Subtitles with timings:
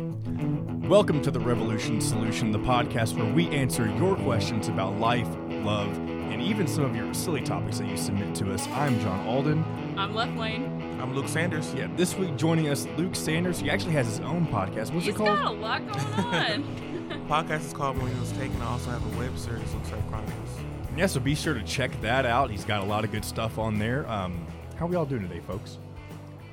[0.00, 5.28] Welcome to the Revolution Solution, the podcast where we answer your questions about life,
[5.62, 8.66] love, and even some of your silly topics that you submit to us.
[8.68, 9.62] I'm John Alden.
[9.98, 10.64] I'm Left Lane.
[11.02, 11.74] I'm Luke Sanders.
[11.74, 13.58] Yeah, this week joining us, Luke Sanders.
[13.58, 14.90] He actually has his own podcast.
[14.90, 15.38] What's He's it called?
[15.38, 16.24] got a lot going
[17.12, 17.26] on.
[17.28, 18.58] Podcast is called When He Was Taken.
[18.62, 20.48] I also have a web series, Lookside Chronicles.
[20.96, 22.50] Yeah, so be sure to check that out.
[22.50, 24.08] He's got a lot of good stuff on there.
[24.08, 24.46] Um,
[24.76, 25.76] how we all doing today, folks?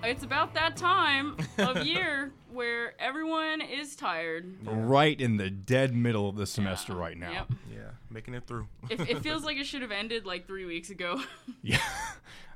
[0.04, 4.56] It's about that time of year where everyone is tired.
[4.64, 7.32] Right in the dead middle of the semester right now.
[7.32, 7.48] Yep.
[7.72, 7.80] Yeah,
[8.10, 8.68] making it through.
[8.90, 11.22] It, it feels like it should have ended like three weeks ago.
[11.64, 11.80] Yeah.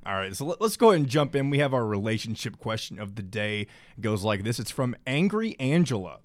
[0.06, 1.50] All right, so let, us go ahead and jump in.
[1.50, 3.62] We have our relationship question of the day.
[3.98, 4.58] It goes like this.
[4.58, 6.20] It's from Angry Angela.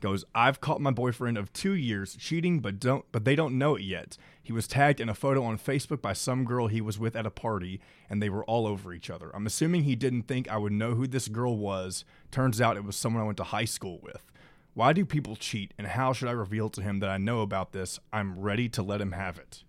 [0.00, 3.76] Goes, I've caught my boyfriend of two years cheating, but don't but they don't know
[3.76, 4.18] it yet.
[4.42, 7.26] He was tagged in a photo on Facebook by some girl he was with at
[7.26, 9.30] a party, and they were all over each other.
[9.34, 12.04] I'm assuming he didn't think I would know who this girl was.
[12.30, 14.30] Turns out it was someone I went to high school with.
[14.74, 17.72] Why do people cheat, and how should I reveal to him that I know about
[17.72, 17.98] this?
[18.12, 19.64] I'm ready to let him have it.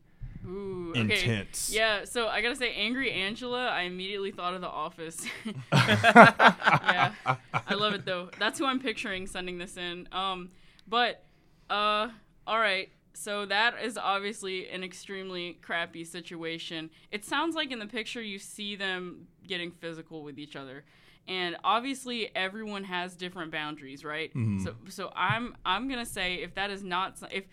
[0.45, 1.01] Ooh, okay.
[1.01, 1.71] Intense.
[1.73, 5.25] Yeah, so I gotta say, Angry Angela, I immediately thought of The Office.
[5.73, 7.11] yeah,
[7.53, 8.29] I love it though.
[8.39, 10.07] That's who I'm picturing sending this in.
[10.11, 10.51] Um,
[10.87, 11.23] but,
[11.69, 12.09] uh,
[12.45, 12.89] all right.
[13.13, 16.91] So that is obviously an extremely crappy situation.
[17.11, 20.83] It sounds like in the picture you see them getting physical with each other.
[21.27, 24.31] And obviously everyone has different boundaries, right?
[24.63, 27.45] So so I'm I'm going to say if that is not if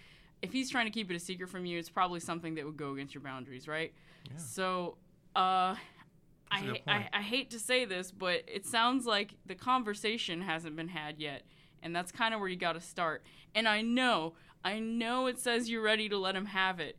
[0.45, 2.77] if he's trying to keep it a secret from you, it's probably something that would
[2.77, 3.93] go against your boundaries, right?
[4.27, 4.37] Yeah.
[4.37, 4.97] So
[5.35, 5.77] uh
[6.51, 7.09] I, I.
[7.13, 11.43] I hate to say this, but it sounds like the conversation hasn't been had yet.
[11.83, 13.25] And that's kind of where you got to start.
[13.55, 14.35] And I know,
[14.65, 16.97] I know it says you're ready to let him have it,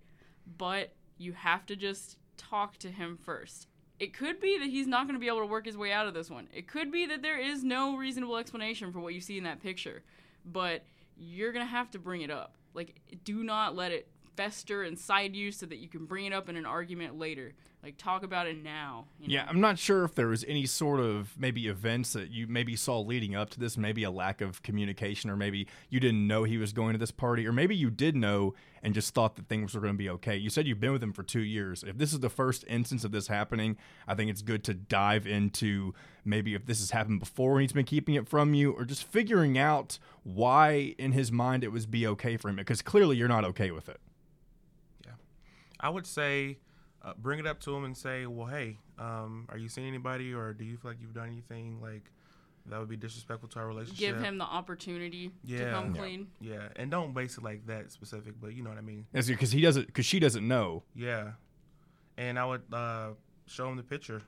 [0.58, 3.68] but you have to just talk to him first.
[3.98, 6.06] It could be that he's not going to be able to work his way out
[6.06, 6.50] of this one.
[6.54, 9.64] It could be that there is no reasonable explanation for what you see in that
[9.64, 10.04] picture,
[10.46, 10.84] but
[11.18, 12.58] you're to have to bring it up.
[12.74, 16.50] Like, do not let it fester inside you so that you can bring it up
[16.50, 17.54] in an argument later.
[17.84, 19.06] Like, talk about it now.
[19.20, 19.46] you Yeah.
[19.48, 23.00] I'm not sure if there was any sort of maybe events that you maybe saw
[23.00, 26.58] leading up to this, maybe a lack of communication, or maybe you didn't know he
[26.58, 29.76] was going to this party, or maybe you did know and just thought that things
[29.76, 30.36] were going to be okay.
[30.36, 31.84] You said you've been with him for two years.
[31.84, 35.28] If this is the first instance of this happening, I think it's good to dive
[35.28, 35.94] into
[36.24, 39.04] maybe if this has happened before and he's been keeping it from you, or just
[39.04, 43.28] figuring out why in his mind it was be okay for him, because clearly you're
[43.28, 44.00] not okay with it.
[45.86, 46.58] I would say
[47.04, 50.34] uh, bring it up to him and say, well, hey, um, are you seeing anybody
[50.34, 52.10] or do you feel like you've done anything like
[52.66, 54.00] that would be disrespectful to our relationship?
[54.16, 55.72] give him the opportunity to Yeah.
[55.72, 56.02] come Yeah.
[56.02, 56.28] clean.
[56.42, 59.06] Yeah, and don't base it like that specific, but you know what I mean.
[59.14, 60.82] Because he doesn't, because she doesn't know.
[60.96, 61.34] Yeah,
[62.18, 63.10] and I would uh,
[63.46, 64.24] show him the picture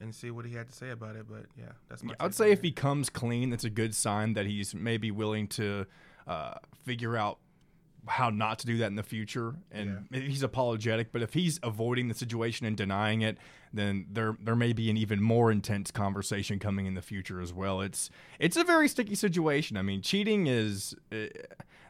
[0.00, 1.26] and see what he had to say about it.
[1.28, 2.12] But yeah, that's my.
[2.18, 2.64] Yeah, I'd say if it.
[2.64, 5.84] he comes clean, that's a good sign that he's maybe willing to
[6.26, 6.54] uh,
[6.86, 7.38] figure out
[8.08, 9.54] how not to do that in the future.
[9.70, 10.20] And Yeah.
[10.20, 13.38] he's apologetic, but if he's avoiding the situation and denying it,
[13.72, 17.52] then there there may be an even more intense conversation coming in the future as
[17.52, 17.80] well.
[17.80, 19.76] It's it's a very sticky situation.
[19.76, 21.26] I mean, cheating is uh,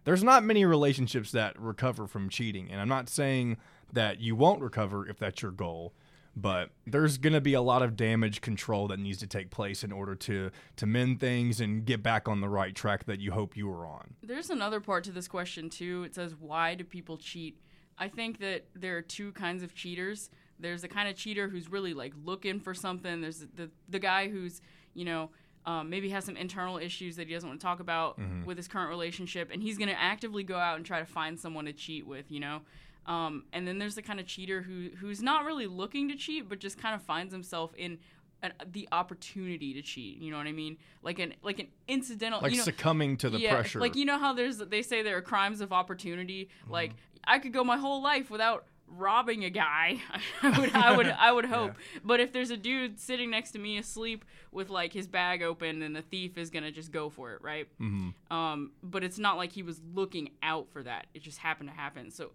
[0.05, 3.57] there's not many relationships that recover from cheating, and I'm not saying
[3.93, 5.93] that you won't recover if that's your goal
[6.35, 9.85] but there's going to be a lot of damage control that needs to take place
[9.85, 13.33] in order to to mend things and get back on the right track that you
[13.33, 14.15] hope you were on.
[14.23, 16.05] There's another part to this question too.
[16.05, 17.59] It says why do people cheat?
[17.99, 20.31] I think that there are two kinds of cheaters.
[20.59, 23.21] There's the kind of cheater who's really like looking for something.
[23.21, 24.63] There's the the guy who's
[24.95, 25.31] you know
[25.67, 28.69] um, maybe has some internal issues that he doesn't want to talk about with his
[28.69, 32.07] current relationship, and he's gonna actively go out and try to find someone to cheat
[32.07, 32.31] with.
[32.31, 32.63] You know.
[33.07, 36.49] Um, and then there's the kind of cheater who who's not really looking to cheat,
[36.49, 37.99] but just kind of finds himself in
[38.43, 40.19] an, the opportunity to cheat.
[40.19, 40.77] You know what I mean?
[41.03, 42.41] Like an like an incidental.
[42.41, 43.81] Like you know, succumbing to the yeah, pressure.
[43.81, 46.49] Like you know how there's they say there are crimes of opportunity.
[46.69, 46.93] Like
[47.25, 49.99] I could go my whole life without robbing a guy.
[50.43, 51.75] I would I would I would hope.
[52.05, 55.81] But if there's a dude sitting next to me asleep with like his bag open,
[55.81, 57.69] then the thief is gonna just go for it, right?
[57.81, 58.33] Mm-hmm.
[58.35, 61.07] Um, but it's not like he was looking out for that.
[61.15, 62.11] It just happened to happen.
[62.11, 62.33] So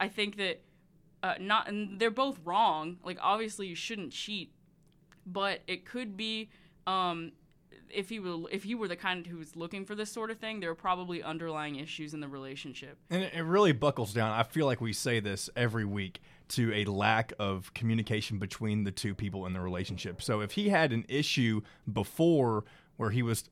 [0.00, 0.62] I think that
[1.22, 2.96] uh, not and they're both wrong.
[3.04, 4.52] Like obviously you shouldn't cheat,
[5.26, 6.50] but it could be
[6.86, 7.32] um,
[7.90, 10.38] if he were if he were the kind who was looking for this sort of
[10.38, 12.98] thing, there are probably underlying issues in the relationship.
[13.10, 14.32] and it, it really buckles down.
[14.32, 18.90] I feel like we say this every week to a lack of communication between the
[18.90, 20.20] two people in the relationship.
[20.20, 21.60] So if he had an issue
[21.92, 22.64] before
[22.96, 23.44] where he was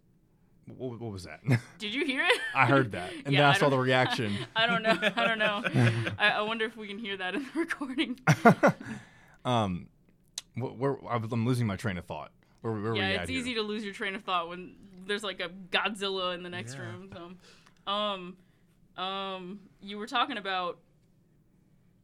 [0.76, 1.40] what, what was that?
[1.78, 2.40] Did you hear it?
[2.54, 4.36] I heard that, and Yeah, then I, I saw the reaction.
[4.56, 4.98] I don't know.
[5.16, 5.62] I don't know.
[6.18, 8.18] I, I wonder if we can hear that in the recording.
[9.44, 9.88] um,
[10.54, 12.30] wh- where, I was- I'm losing my train of thought.
[12.60, 13.38] Where, where were yeah, we it's at here?
[13.40, 14.74] easy to lose your train of thought when
[15.06, 16.80] there's like a Godzilla in the next Yeah.
[16.80, 17.10] room.
[17.86, 18.36] So, um,
[19.02, 20.78] um, you were talking about.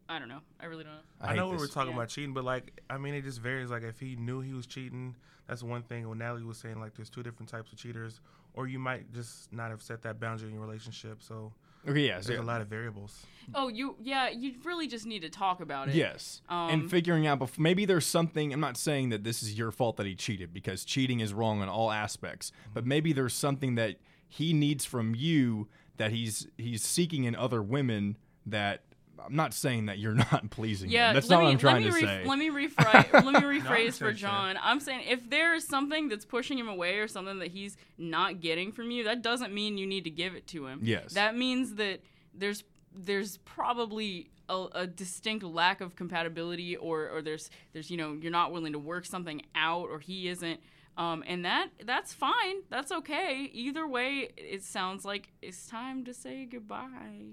[0.08, 0.40] I don't know.
[0.60, 0.99] I really don't know.
[1.20, 1.96] I, hate know we were talking Yeah.
[1.96, 3.70] about cheating, but like, I mean, it just varies.
[3.70, 5.17] Like, if he knew he was cheating,
[5.49, 6.06] that's one thing.
[6.08, 8.20] When Natalie was saying, like, there's two different types of cheaters,
[8.55, 11.23] or you might just not have set that boundary in your relationship.
[11.23, 11.53] So
[11.87, 12.21] Okay, yeah.
[12.21, 13.27] so- there's a lot of variables.
[13.55, 14.31] Oh, you yeah.
[14.31, 15.95] You really just need to talk about it.
[15.95, 16.41] Yes.
[16.49, 19.71] Um, and figuring out bef- maybe there's something I'm not saying that this is your
[19.71, 23.75] fault that he cheated because cheating is wrong in all aspects, but maybe there's something
[23.75, 23.97] that
[24.29, 25.69] he needs from you
[25.99, 28.17] that he's he's seeking in other women
[28.47, 28.83] that
[29.25, 31.14] I'm not saying that you're not pleasing Yeah, him.
[31.14, 32.25] That's let not me, what I'm trying to re- say.
[32.25, 33.12] Let me rephrase.
[33.12, 34.58] let me No, for understand, John.
[34.62, 38.72] I'm saying if there's something that's pushing him away or something that he's not getting
[38.72, 40.81] from you, that doesn't mean you need to give it to him.
[40.82, 41.14] Yes.
[41.14, 42.00] That means that
[42.34, 42.64] there's
[42.96, 48.31] there's probably a, a distinct lack of compatibility, or or there's there's you know you're
[48.31, 50.60] not willing to work something out, or he isn't.
[50.96, 52.62] Um, and that that's fine.
[52.70, 53.50] That's okay.
[53.52, 57.32] Either way, it sounds like it's time to say goodbye.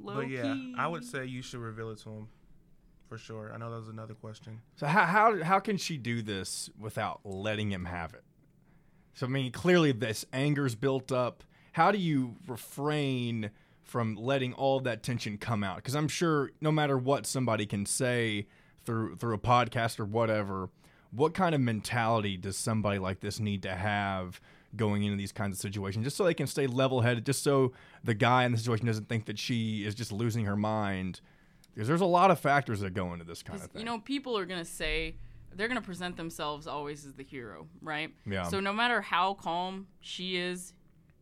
[0.00, 2.28] Low but yeah, I would say you should reveal it to him,
[3.08, 3.52] for sure.
[3.54, 4.60] I know that was another question.
[4.76, 8.24] So how, how how can she do this without letting him have it?
[9.14, 11.44] So I mean, clearly this anger's built up.
[11.72, 13.50] How do you refrain
[13.82, 15.76] from letting all of that tension come out?
[15.76, 18.46] Because I'm sure no matter what somebody can say
[18.84, 20.70] through through a podcast or whatever,
[21.10, 24.40] what kind of mentality does somebody like this need to have
[24.76, 27.72] going into these kinds of situations, just so they can stay level headed, just so
[28.04, 31.20] the guy in the situation doesn't think that she is just losing her mind.
[31.74, 33.80] Because there's a lot of factors that go into this kind of thing.
[33.80, 35.16] You know, people are gonna say
[35.54, 38.12] they're gonna present themselves always as the hero, right?
[38.26, 38.44] Yeah.
[38.44, 40.74] So no matter how calm she is,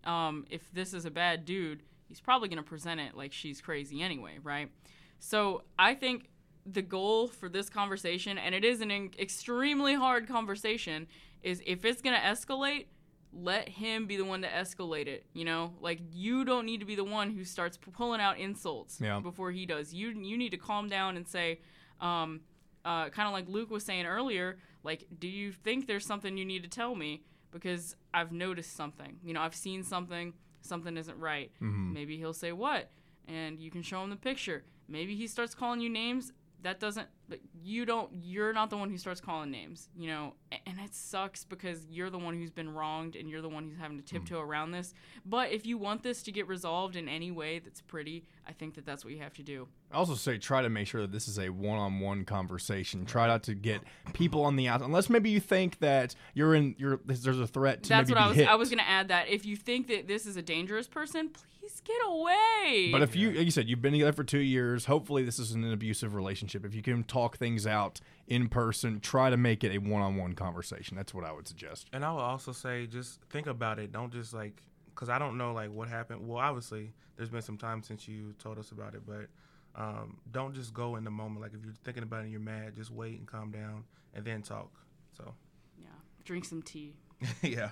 [0.04, 4.02] um, if this is a bad dude, he's probably gonna present it like she's crazy
[4.02, 4.70] anyway, right?
[5.18, 6.28] So I think
[6.66, 11.06] the goal for this conversation, and it is an in- extremely hard conversation,
[11.42, 12.86] is if it's gonna escalate,
[13.32, 15.24] let him be the one to escalate it.
[15.32, 19.00] You know, like you don't need to be the one who starts pulling out insults
[19.00, 19.20] Yeah.
[19.20, 19.94] before he does.
[19.94, 21.60] You you need to calm down and say,
[22.00, 22.40] um,
[22.84, 26.44] uh, kind of like Luke was saying earlier, like, do you think there's something you
[26.44, 27.22] need to tell me?
[27.52, 29.18] Because I've noticed something.
[29.24, 30.32] You know, I've seen something.
[30.62, 31.50] Something isn't right.
[31.60, 32.90] Maybe he'll say what,
[33.26, 34.64] and you can show him the picture.
[34.88, 36.32] Maybe he starts calling you names.
[36.62, 37.08] That doesn't.
[37.30, 38.10] But you don't.
[38.12, 39.88] You're not the one who starts calling names.
[39.96, 40.34] You know,
[40.66, 43.78] and it sucks because you're the one who's been wronged, and you're the one who's
[43.78, 44.44] having to tiptoe mm.
[44.44, 44.92] around this.
[45.24, 48.74] But if you want this to get resolved in any way that's pretty, I think
[48.74, 49.68] that that's what you have to do.
[49.92, 53.06] I also say try to make sure that this is a one-on-one conversation.
[53.06, 53.80] Try not to get
[54.12, 56.74] people on the out, unless maybe you think that you're in.
[56.78, 57.96] You're there's a threat to that.
[57.96, 58.36] That's maybe what I was.
[58.36, 58.48] hit.
[58.48, 61.80] I was gonna add that if you think that this is a dangerous person, please
[61.84, 62.90] get away.
[62.92, 64.86] But if you, like you said, you've been together for two years.
[64.86, 66.64] Hopefully, this isn't an abusive relationship.
[66.64, 70.96] If you can talk things out in person, try to make it a one-on-one conversation.
[70.96, 71.88] That's what I would suggest.
[71.92, 73.92] And I would also say, just think about it.
[73.92, 74.62] Don't just like,
[74.94, 76.26] because I don't know like what happened.
[76.26, 79.26] Well, obviously, there's been some time since you told us about it, but
[79.74, 81.40] um, don't just go in the moment.
[81.40, 83.84] Like if you're thinking about it and you're mad, just wait and calm down
[84.14, 84.70] and then talk.
[85.16, 85.34] So,
[85.78, 85.86] yeah,
[86.24, 86.94] drink some tea.
[87.42, 87.70] yeah.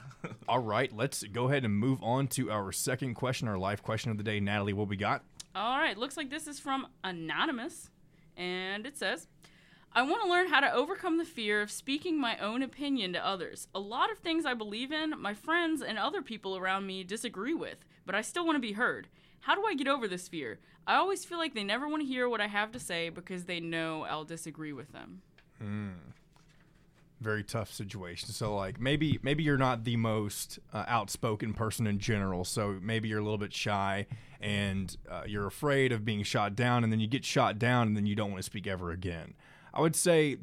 [0.48, 4.10] All right, let's go ahead and move on to our second question, our live question
[4.10, 4.40] of the day.
[4.40, 5.22] Natalie, what we got?
[5.54, 7.90] All right, looks like this is from Anonymous,
[8.38, 9.26] and it says,
[9.92, 13.26] I want to learn how to overcome the fear of speaking my own opinion to
[13.26, 13.68] others.
[13.74, 17.54] A lot of things I believe in, my friends and other people around me disagree
[17.54, 19.08] with, but I still want to be heard.
[19.40, 20.60] How do I get over this fear?
[20.86, 23.44] I always feel like they never want to hear what I have to say because
[23.44, 25.22] they know I'll disagree with them.
[25.58, 25.90] Hmm.
[27.20, 28.30] Very tough situation.
[28.30, 32.44] So like maybe maybe you're not the most uh, outspoken person in general.
[32.44, 34.06] So maybe you're a little bit shy
[34.40, 37.96] and uh, you're afraid of being shot down, and then you get shot down, and
[37.96, 39.34] then you don't want to speak ever again.
[39.74, 40.38] I would say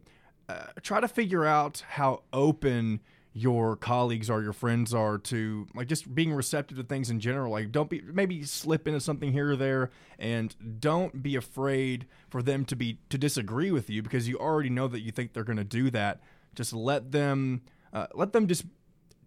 [0.49, 2.99] uh, try to figure out how open
[3.37, 7.51] your colleagues are, your friends are to like just being receptive to things in general.
[7.51, 12.41] Like don't be maybe slip into something here or there, and don't be afraid for
[12.41, 15.43] them to be to disagree with you because you already know that you think they're
[15.43, 16.21] going to do that.
[16.55, 17.61] Just let them
[17.93, 18.65] uh, let them just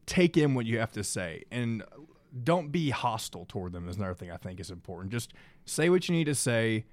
[0.06, 1.84] take in what you have to say and
[2.44, 5.12] don't be hostile toward them is another thing I think is important.
[5.12, 5.32] Just
[5.64, 6.84] say what you need to say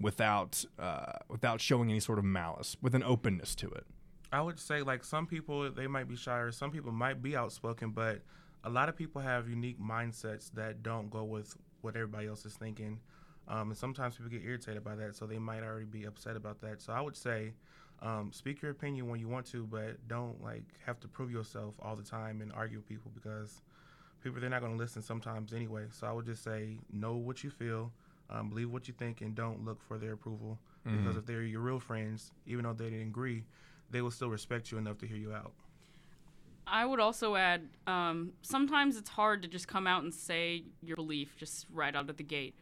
[0.00, 3.86] without uh, without showing any sort of malice, with an openness to it.
[4.32, 7.36] I would say like some people they might be shy or some people might be
[7.36, 8.22] outspoken, but
[8.64, 12.54] a lot of people have unique mindsets that don't go with what everybody else is
[12.54, 13.00] thinking.
[13.46, 16.60] Um, and sometimes people get irritated by that, so they might already be upset about
[16.62, 16.80] that.
[16.80, 17.52] So I would say,
[18.04, 21.74] um, speak your opinion when you want to, but don't like have to prove yourself
[21.80, 23.62] all the time and argue with people because
[24.22, 25.86] people they're not going to listen sometimes anyway.
[25.90, 27.90] So I would just say know what you feel,
[28.30, 31.60] um, believe what you think, and don't look for their approval because if they're your
[31.60, 33.44] real friends, even though they didn't agree,
[33.90, 35.52] they will still respect you enough to hear you out.
[36.66, 40.96] I would also add um, sometimes it's hard to just come out and say your
[40.96, 42.54] belief just right out of the gate.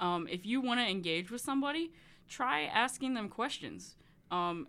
[0.00, 1.92] Um, if you want to engage with somebody,
[2.28, 3.96] try asking them questions.
[4.30, 4.66] Um,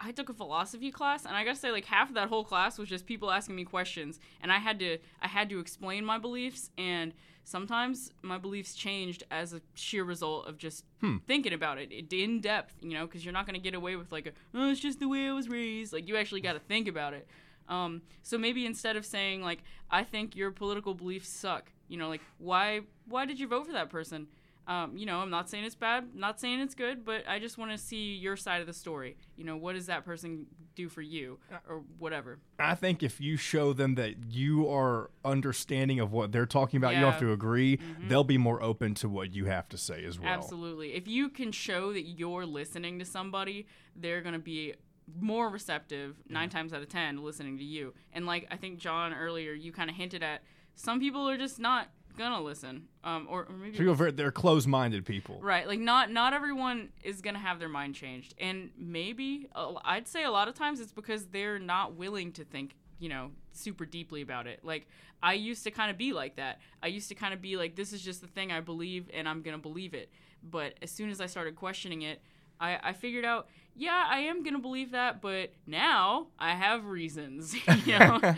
[0.00, 2.78] I- took a philosophy class, and I gotta say, like half of that whole class
[2.78, 6.18] was just people asking me questions, and I had to I had to explain my
[6.18, 7.12] beliefs, and
[7.44, 10.84] sometimes my beliefs changed as a sheer result of just
[11.26, 14.10] thinking about it it- in depth, you know, because you're not gonna get away with
[14.12, 15.92] like a oh it's just the way I was raised.
[15.92, 17.28] Like you actually got to think about it.
[17.68, 22.08] Um, so maybe instead of saying like I think your political beliefs suck, you know,
[22.08, 24.26] like why why did you vote for that person?
[24.66, 27.56] Um, you know, I'm not saying it's bad, not saying it's good, but I just
[27.56, 29.16] want to see your side of the story.
[29.36, 30.46] You know, what does that person
[30.76, 32.38] do for you, uh, or whatever.
[32.60, 36.94] I think if you show them that you are understanding of what they're talking about,
[36.94, 37.78] you have to agree.
[37.78, 38.08] Mm-hmm.
[38.08, 40.28] They'll be more open to what you have to say as well.
[40.28, 40.94] Absolutely.
[40.94, 44.74] If you can show that you're listening to somebody, they're going to be
[45.20, 46.34] more receptive mm-hmm.
[46.34, 47.94] nine times out of ten listening to you.
[48.12, 50.42] And like I think John earlier, you kind of hinted at,
[50.74, 55.04] some people are just not gonna listen, um, or, or maybe People very, they're closed-minded
[55.04, 55.38] people.
[55.40, 60.08] Right, like not not everyone is gonna have their mind changed, and maybe uh, I'd
[60.08, 63.84] say a lot of times it's because they're not willing to think, you know, super
[63.84, 64.60] deeply about it.
[64.64, 64.86] Like
[65.22, 66.60] I used to kind of be like that.
[66.82, 69.28] I used to kind of be like, this is just the thing I believe, and
[69.28, 70.10] I'm gonna believe it.
[70.42, 72.20] But as soon as I started questioning it,
[72.60, 77.54] I, I figured out, yeah, I am gonna believe that, but now I have reasons,
[77.84, 78.20] you know.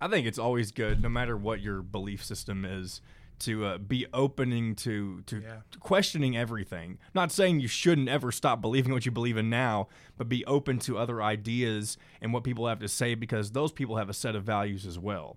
[0.00, 3.00] I think it's always good, no matter what your belief system is,
[3.40, 5.56] to uh, be opening to to Yeah.
[5.80, 6.98] questioning everything.
[7.14, 10.78] Not saying you shouldn't ever stop believing what you believe in now, but be open
[10.80, 14.34] to other ideas and what people have to say because those people have a set
[14.34, 15.36] of values as well.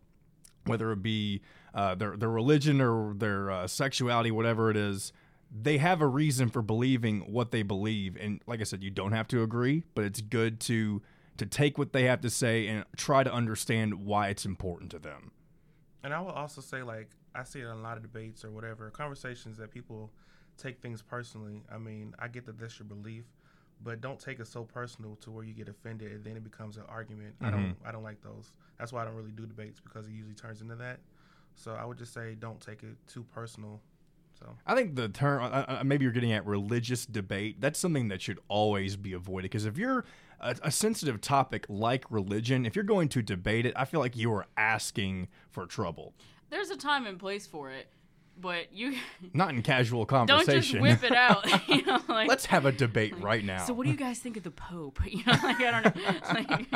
[0.66, 1.42] Whether it be
[1.74, 5.12] uh, their their religion or their uh, sexuality, whatever it is,
[5.51, 8.16] they have a reason for believing what they believe.
[8.18, 11.01] And like I said, you don't have to agree, but it's good to
[11.39, 15.00] to take what they have to say and try to understand why it's important to
[15.00, 15.31] them.
[16.03, 18.51] And I will also say, like, I see it in a lot of debates or
[18.51, 20.12] whatever, conversations that people
[20.58, 21.63] take things personally.
[21.74, 23.25] I mean, I get that that's your belief,
[23.84, 26.77] but don't take it so personal to where you get offended and then it becomes
[26.77, 27.36] an argument.
[27.41, 28.51] I don't, I don't like those.
[28.77, 31.00] That's why I don't really do debates because it usually turns into that.
[31.55, 33.81] So I would just say, don't take it too personal.
[34.39, 37.60] So I think the term, uh, maybe you're getting at religious debate.
[37.60, 40.05] That's something that should always be avoided because if you're
[40.41, 44.15] a, a sensitive topic like religion, if you're going to debate it, I feel like
[44.15, 46.13] you are asking for trouble.
[46.50, 47.88] There's a time and place for it,
[48.39, 48.96] but you
[49.34, 50.38] Not in casual conversation.
[50.38, 50.84] don't conversation.
[50.86, 51.67] just whip it out.
[51.69, 53.65] you know, like Let's have a debate right now.
[53.65, 55.00] So what do you guys think of the Pope?
[55.05, 56.13] You know, like I don't know.
[56.34, 56.72] Like,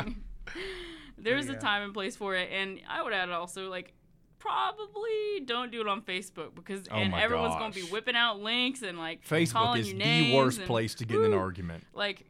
[1.18, 3.94] there's a time and place for it, and I would add also like
[4.38, 8.40] probably don't do it on Facebook because Oh and my everyone's gonna be whipping out
[8.40, 11.34] links and like Facebook calling is you the worst and- place to get in an
[11.34, 11.84] argument.
[11.94, 12.26] Like, and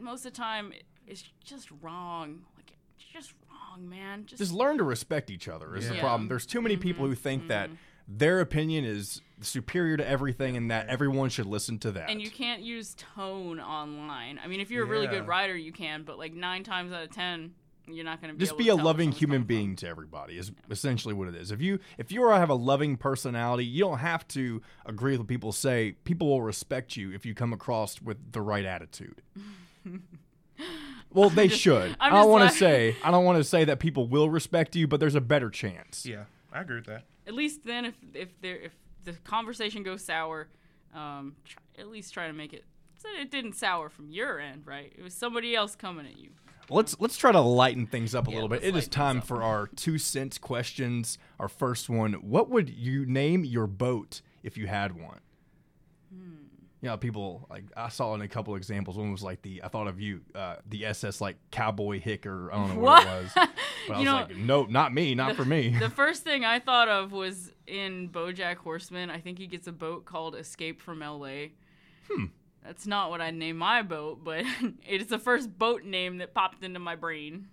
[0.00, 0.72] most of the time
[1.06, 2.42] it's just wrong.
[2.56, 4.26] Like it's just wrong, man.
[4.26, 6.28] Just, Just learn to respect each other is the problem.
[6.28, 7.22] There's too many people who mm-hmm.
[7.22, 7.76] think that mm-hmm.
[8.08, 12.10] their opinion is superior to everything and that everyone should listen to that.
[12.10, 14.38] and you can't use tone online.
[14.42, 17.02] I mean, if you're a really good writer, you can, but like nine times out
[17.02, 17.54] of ten,
[17.94, 19.46] you're not gonna be just able be to a tell loving human coming from.
[19.46, 22.54] being to everybody is essentially what it is if you if you are have a
[22.54, 27.12] loving personality you don't have to agree with what people say people will respect you
[27.12, 29.22] if you come across with the right attitude
[31.12, 31.96] well they should.
[32.00, 34.76] I'm i don't want to say i don't want to say that people will respect
[34.76, 36.04] you but there's a better chance.
[36.06, 37.04] Yeah, I agree with that.
[37.26, 38.72] at least then if if there if
[39.04, 40.48] the conversation goes sour
[40.94, 42.64] um try, at least try to make it
[42.98, 44.92] so it didn't sour from your end right?
[44.96, 46.30] It was somebody else coming at you.
[46.68, 48.62] Let's let's try to lighten things up a Yeah, little bit.
[48.62, 51.18] it is time for our two cents questions.
[51.40, 55.20] Our first one what would you name your boat if you had one?
[56.14, 56.34] Hmm.
[56.82, 58.96] You know, people like I saw in a couple examples.
[58.96, 62.50] One was like the I thought of you, uh, the SS like Cowboy Hicker.
[62.52, 63.06] I don't know what, What?
[63.06, 63.30] it was,
[63.88, 65.70] but I was know, like, no, not me, not for me.
[65.78, 69.72] the first thing i thought of was in bojack horseman i think he gets a
[69.72, 71.28] boat called escape from la
[72.08, 72.24] Hmm.
[72.64, 74.44] that's not what i'd name my boat but
[74.86, 77.46] it's the first boat name that popped into my brain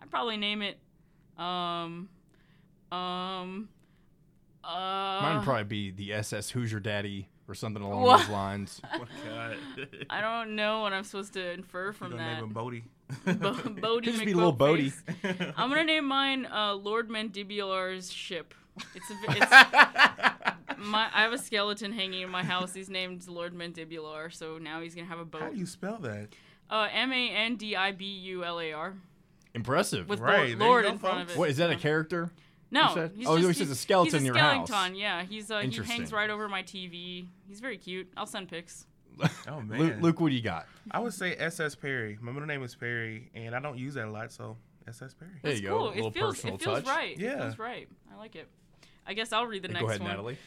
[0.00, 0.78] i'd probably name it
[1.38, 2.08] um
[2.90, 3.68] um
[4.64, 8.18] uh Mine would probably be the SS Who's Your Daddy or something along What?
[8.20, 8.80] those lines.
[9.24, 9.56] God.
[10.10, 12.34] I don't know what I'm supposed to infer You're from gonna that.
[12.40, 12.82] name him Boaty.
[13.26, 14.92] Bo- Boaty Could just be little Boaty.
[15.22, 15.52] McBoatface.
[15.56, 18.54] I'm gonna name mine uh, Lord Mandibular's ship.
[18.94, 19.50] It's a, it's
[20.78, 21.08] my.
[21.14, 22.74] I have a skeleton hanging in my house.
[22.74, 25.42] He's named Lord Mandibular, so now he's gonna have a boat.
[25.42, 26.28] How do you spell that?
[26.70, 28.94] Uh, M A N D I B U L A R
[29.54, 30.08] Impressive.
[30.08, 31.36] with Right, Lord, Lord in front of folks.
[31.36, 31.38] it.
[31.38, 31.78] what is that a Yeah.
[31.78, 32.32] character?
[32.74, 33.12] No, said?
[33.16, 34.68] he's Oh, just, he's just a he's- skeleton he's a in your house.
[34.68, 35.96] skeleton, Yeah, he's uh, he Interesting.
[36.00, 37.26] hangs right over my TV.
[37.48, 38.08] He's very cute.
[38.16, 38.86] I'll send pics.
[39.48, 40.00] Oh Luke, man.
[40.02, 40.66] Luke, what do you got?
[40.90, 42.18] I would say SS Perry.
[42.20, 44.56] My middle name is Perry, and I don't use that a lot, so
[44.88, 45.30] SS Perry.
[45.42, 45.78] There That's you go.
[45.78, 45.88] cool.
[45.88, 46.88] A little it feels personal it feels touch.
[46.88, 47.16] right.
[47.18, 47.88] It feels right.
[48.12, 48.48] I like it.
[49.06, 50.10] I guess I'll read the Hey, next Go ahead, one.
[50.10, 50.38] Natalie.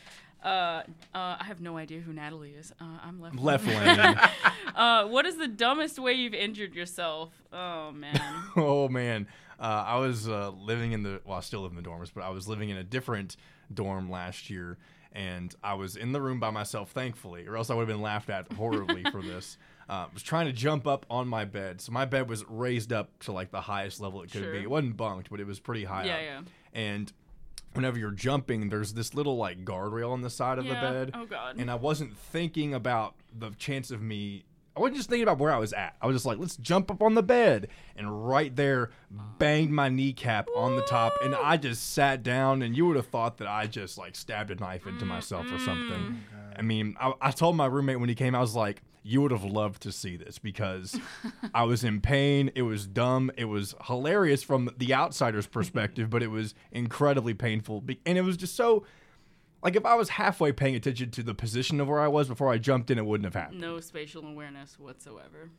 [0.44, 2.72] Uh, uh, I have no idea who Natalie is.
[2.80, 3.38] Uh, I'm left.
[3.40, 4.20] Left lane.
[4.76, 7.32] uh, what is the dumbest way you've injured yourself?
[7.54, 8.22] Oh man.
[8.56, 9.28] oh man,
[9.60, 12.24] uh, I was uh, living in the well, I still live in the dorms, but
[12.24, 13.36] I was living in a different
[13.74, 14.78] dorm last year,
[15.14, 18.02] and I was in the room by myself, thankfully, or else I would have been
[18.02, 19.58] laughed at horribly for this.
[19.90, 22.92] Uh, I was trying to jump up on my bed, so my bed was raised
[22.92, 24.52] up to like the highest level it could Sure.
[24.52, 24.58] be.
[24.60, 26.22] It wasn't bunked, but it was pretty high yeah, up.
[26.24, 26.42] yeah.
[26.74, 27.14] And
[27.72, 30.74] whenever you're jumping, there's this little like guardrail on the side of yeah.
[30.74, 31.56] the bed, Oh god.
[31.58, 34.44] and I wasn't thinking about the chance of me.
[34.78, 35.96] I wasn't just thinking about where I was at.
[36.00, 38.92] I was just like, let's jump up on the bed, and right there,
[39.40, 42.62] banged my kneecap on the top, and I just sat down.
[42.62, 45.58] And you would have thought that I just like stabbed a knife into myself or
[45.58, 46.00] something.
[46.00, 46.60] Mm-hmm.
[46.60, 49.32] I mean, I, I told my roommate when he came, I was like, you would
[49.32, 51.00] have loved to see this because
[51.54, 52.52] I was in pain.
[52.56, 53.32] It was dumb.
[53.38, 57.84] It was hilarious from the outsider's perspective, but it was incredibly painful.
[58.06, 58.86] And it was just so,
[59.64, 62.52] like, if I was halfway paying attention to the position of where I was before
[62.52, 63.62] I jumped in, it wouldn't have happened.
[63.62, 65.50] no spatial awareness whatsoever.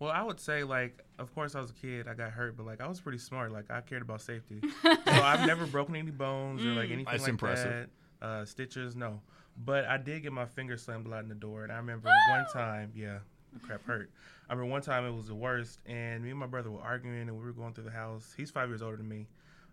[0.00, 2.06] Well, I would say like, of course, I was a kid.
[2.06, 3.50] I got hurt, but like, I was pretty smart.
[3.52, 4.60] Like, I cared about safety.
[4.82, 7.88] so I've never broken any bones or like anything That's like impressive.
[8.20, 8.24] that.
[8.26, 9.20] Uh, stitches, no.
[9.64, 12.08] But I did get my finger slammed a lot in the door, and I remember
[12.30, 13.18] one time, yeah,
[13.62, 14.10] crap hurt.
[14.48, 17.22] I remember one time it was the worst, and me and my brother were arguing,
[17.22, 18.32] and we were going through the house.
[18.36, 19.26] He's five years older than me,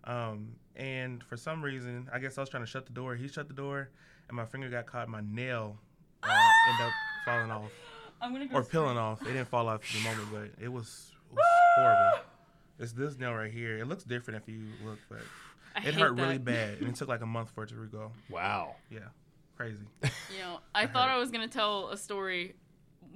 [0.06, 3.14] um, and for some reason, I guess I was trying to shut the door.
[3.16, 3.90] He shut the door,
[4.28, 5.08] and my finger got caught.
[5.08, 5.78] My nail
[6.22, 6.28] uh,
[6.70, 6.92] ended up
[7.24, 7.70] falling off
[8.20, 9.20] I'm gonna go or straight- peeling off.
[9.22, 11.44] It didn't fall off at the moment, but it was, it was
[11.76, 12.24] horrible.
[12.78, 13.78] It's this nail right here.
[13.78, 15.18] It looks different if you look, but
[15.74, 17.74] I it hate hurt really bad, and it took like a month for it to
[17.76, 18.12] re-go.
[18.30, 18.76] Wow.
[18.90, 19.00] Yeah,
[19.56, 19.84] crazy.
[20.02, 22.54] You know, I thought I was gonna tell a story,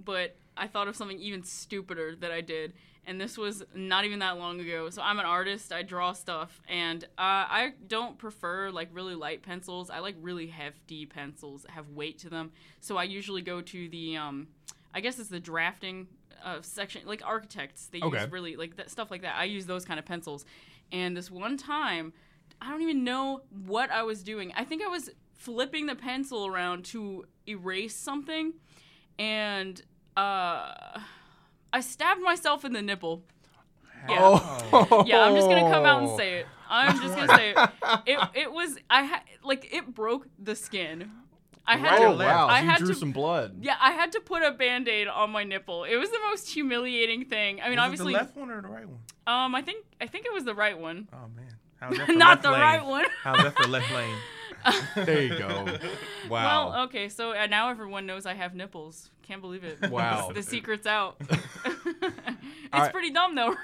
[0.05, 2.73] but I thought of something even stupider that I did,
[3.07, 4.91] and this was not even that long ago.
[4.91, 5.73] So I'm an artist.
[5.73, 9.91] I draw stuff, and uh, I don't prefer like really light pencils.
[9.91, 12.53] I like really hefty pencils that have weight to them.
[12.81, 14.49] So I usually go to the, um,
[14.95, 16.09] I guess it's the drafting
[16.45, 17.89] uh, section, like architects.
[17.89, 18.23] They Okay.
[18.23, 19.35] use really like that stuff like that.
[19.37, 20.45] I use those kind of pencils,
[20.93, 22.13] and this one time.
[22.63, 24.53] I don't even know what I was doing.
[24.55, 28.53] I think I was flipping the pencil around to erase something,
[29.19, 29.81] and
[30.15, 31.01] uh,
[31.73, 33.23] I stabbed myself in the nipple.
[34.09, 34.19] Yeah.
[34.73, 35.05] Oh.
[35.07, 36.47] Yeah, I'm just gonna come out and say it.
[36.69, 37.71] I'm just gonna say it.
[38.07, 41.11] It, it was I had like it broke the skin.
[41.67, 42.19] I had Oh, to.
[42.19, 42.49] wow.
[42.49, 42.95] I so you had drew to.
[42.95, 43.59] some blood.
[43.61, 45.85] Yeah, I had to put a band-aid on my nipple.
[45.85, 47.61] It was the most humiliating thing.
[47.61, 48.99] I mean, was obviously, it the left one or the right one?
[49.27, 51.07] um, I think I think it was the right one.
[51.13, 52.61] Oh man, how's that for Not left the lane?
[52.61, 53.05] right one.
[53.23, 54.17] How's that for left lane?
[54.95, 55.79] There you go.
[56.29, 56.71] Wow.
[56.71, 59.11] Well, okay, so uh, now everyone knows I have nipples.
[59.31, 59.89] Can't believe it.
[59.89, 60.33] Wow.
[60.35, 61.15] the secret's out.
[61.25, 61.39] it's
[62.75, 62.93] Alright.
[62.93, 63.55] pretty dumb though.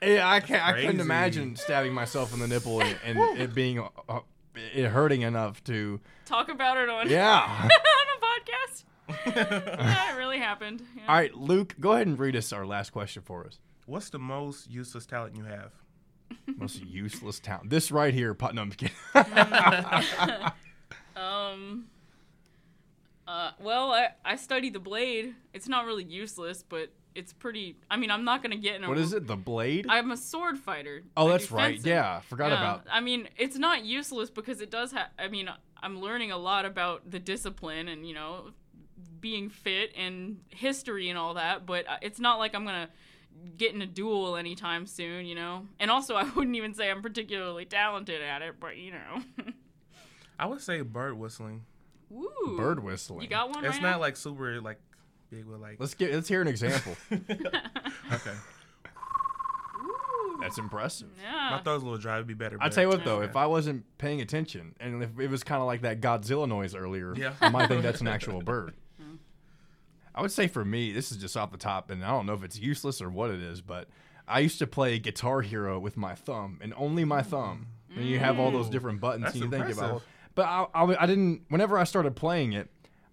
[0.00, 0.64] Yeah, I can't.
[0.64, 4.20] I couldn't imagine stabbing myself in the nipple and, and it being uh,
[4.54, 5.98] it hurting enough to.
[6.26, 7.42] Talk about it on Yeah.
[7.60, 8.84] on a podcast.
[9.34, 10.80] yeah, it really happened.
[10.96, 11.08] Yeah.
[11.08, 13.58] All right, Luke, go ahead and read us our last question for us.
[13.86, 15.72] What's the most useless talent you have?
[16.56, 17.70] Most useless talent.
[17.70, 18.72] This right here, Putnam.
[21.16, 21.86] Um.
[23.26, 25.34] Uh, well, I, I study the blade.
[25.52, 27.76] It's not really useless, but it's pretty.
[27.90, 28.88] I mean, I'm not gonna get in a.
[28.88, 29.26] what is it?
[29.26, 29.86] The blade?
[29.88, 31.02] I'm a sword fighter.
[31.16, 31.80] oh, I that's do right.
[31.84, 32.86] Yeah, forgot Yeah, about.
[32.90, 35.08] I mean, it's not useless because it does have.
[35.18, 35.50] I mean,
[35.82, 38.50] I'm learning a lot about the discipline and you know,
[39.20, 41.66] being fit and history and all that.
[41.66, 42.90] But uh, it's not like I'm gonna
[43.56, 45.66] get in a duel anytime soon, you know.
[45.80, 49.22] And also, I wouldn't even say I'm particularly talented at it, but you know.
[50.38, 51.64] I would say bird whistling.
[52.10, 52.56] Woo.
[52.56, 53.22] Bird whistling.
[53.22, 54.00] You got one It's right not now?
[54.00, 54.78] like super like
[55.30, 56.12] big, but like Let's get.
[56.12, 56.96] Let's hear an example.
[57.12, 58.32] okay.
[60.40, 61.08] That's impressive.
[61.22, 61.50] Yeah.
[61.52, 62.16] My throat's a little dry.
[62.16, 62.58] It'd be better.
[62.60, 63.28] I but- tell you what, though, Yeah.
[63.28, 66.74] if I wasn't paying attention and if it was kind of like that Godzilla noise
[66.74, 67.32] earlier, Yeah.
[67.40, 68.74] I might think that's an actual bird.
[70.14, 72.32] I would say for me, this is just off the top, and I don't know
[72.32, 73.86] if it's useless or what it is, but
[74.26, 77.66] I used to play Guitar Hero with my thumb and only my thumb.
[77.94, 78.72] And you have all those mm.
[78.72, 80.02] different buttons, That's and you think about.
[80.36, 80.68] Impressive.
[80.72, 81.42] But I, I, I didn't.
[81.48, 82.68] Whenever I started playing it,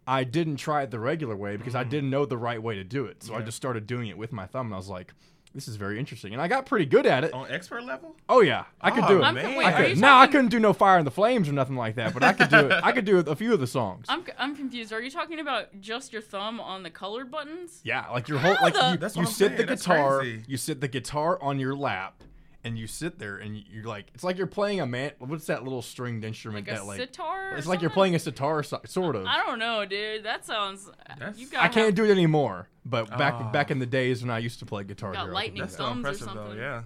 [0.08, 1.90] I didn't try it the regular way because I mm-hmm.
[1.90, 3.24] didn't know the right way to do it.
[3.24, 3.40] So I.
[3.40, 3.46] Yeah.
[3.46, 5.14] just started doing it with my thumb, and I was like,
[5.54, 7.34] "This is very interesting," and I got pretty good at it.
[7.34, 8.16] on expert level.
[8.28, 9.24] Oh yeah, I could Oh, do it.
[9.24, 9.56] I'm, man.
[9.56, 10.02] wait, I are you could.
[10.02, 12.24] Now I talking- couldn't do no fire in the flames or nothing like that, but
[12.24, 12.84] I could do it.
[12.84, 14.06] I could do a few of the songs.
[14.10, 14.92] I'm, I'm confused.
[14.92, 17.80] Are you talking about just your thumb on the colored buttons?
[17.84, 19.68] yeah, like your whole How like the- you, That's you what I'm sit the saying,
[19.70, 20.44] that's guitar, crazy.
[20.48, 22.22] you sit the guitar on your lap,
[22.66, 25.12] and you sit there and you're like, it's like you're playing a man.
[25.20, 27.00] What's that little stringed instrument Like a that like?
[27.00, 27.54] sitar?
[27.54, 29.26] or It's like you're playing a sitar, so- sort of.
[29.26, 30.24] I don't know, dude.
[30.24, 30.90] That sounds.
[31.08, 33.44] That's- you I can't do it anymore, but back Oh.
[33.52, 35.74] back in the days when I used to play Guitar Got Hero, lightning do That's
[35.76, 35.78] that.
[35.78, 36.34] so thumbs or impressive though.
[36.36, 36.58] something.
[36.58, 36.84] Yeah.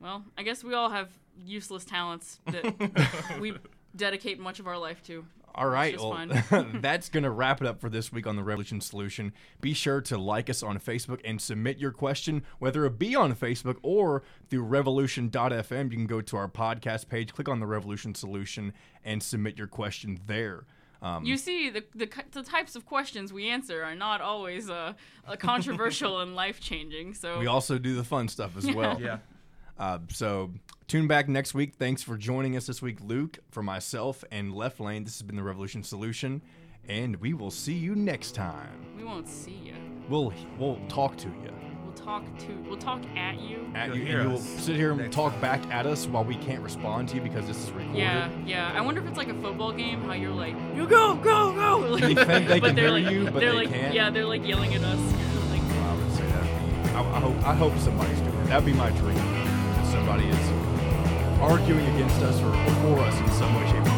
[0.00, 3.54] Well, I guess we all have useless talents that we
[3.96, 5.26] dedicate much of our life to.
[5.60, 6.26] All right, well,
[6.80, 9.34] that's going to wrap it up for this week on the Revolution Solution.
[9.60, 13.34] Be sure to like us on Facebook and submit your question, whether it be on
[13.34, 15.90] Facebook or through revolution.fm.
[15.90, 18.72] You can go to our podcast page, click on the Revolution Solution,
[19.04, 20.64] and submit your question there.
[21.02, 24.94] Um, You see, the, the the types of questions we answer are not always uh,
[25.38, 27.12] controversial and life changing.
[27.12, 28.98] So we also do the fun stuff as well.
[28.98, 29.18] Yeah.
[29.78, 30.50] Uh, so
[30.88, 31.74] tune back next week.
[31.78, 35.04] Thanks for joining us this week, Luke, for myself and Left Lane.
[35.04, 36.42] This has been the Revolution Solution,
[36.88, 38.84] and we will see you next time.
[38.96, 39.74] we won't see you.
[40.08, 41.52] We'll we'll talk to you.
[41.84, 42.52] We'll talk to.
[42.68, 43.70] We'll talk at you.
[43.74, 45.40] At You'll you, hear and you'll us sit here and next talk time.
[45.40, 47.96] back at us while we can't respond to you because this is recorded.
[47.98, 48.72] Yeah, yeah.
[48.74, 51.78] I wonder if it's like a football game, how you're like, you go, go, go.
[51.90, 53.94] Like, You think they but can they're hear like, you, but they're they like, can't?
[53.94, 54.98] yeah, they're like yelling at us.
[55.50, 56.94] like, I would say that.
[56.96, 58.46] I, I hope I hope somebody's doing it.
[58.46, 59.16] That'd be my dream.
[60.00, 63.89] Somebody is arguing against us or for us in some way,